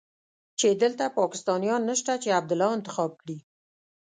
چې 0.59 0.67
دلته 0.81 1.03
پاکستانيان 1.19 1.81
نشته 1.91 2.13
چې 2.23 2.35
عبدالله 2.39 2.69
انتخاب 2.77 3.11
کړي. 3.21 3.37